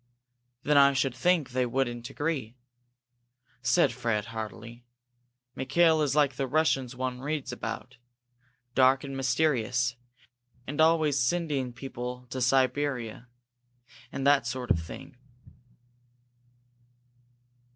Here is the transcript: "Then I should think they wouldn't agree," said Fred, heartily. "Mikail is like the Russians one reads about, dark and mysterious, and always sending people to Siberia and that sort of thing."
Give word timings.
"Then 0.63 0.77
I 0.77 0.93
should 0.93 1.13
think 1.13 1.51
they 1.51 1.67
wouldn't 1.67 2.09
agree," 2.09 2.55
said 3.61 3.93
Fred, 3.93 4.25
heartily. 4.33 4.83
"Mikail 5.53 6.01
is 6.01 6.15
like 6.15 6.37
the 6.37 6.47
Russians 6.47 6.95
one 6.95 7.19
reads 7.21 7.51
about, 7.51 7.97
dark 8.73 9.03
and 9.03 9.15
mysterious, 9.15 9.95
and 10.65 10.81
always 10.81 11.19
sending 11.19 11.71
people 11.71 12.25
to 12.31 12.41
Siberia 12.41 13.27
and 14.11 14.25
that 14.25 14.47
sort 14.47 14.71
of 14.71 14.79
thing." 14.81 15.17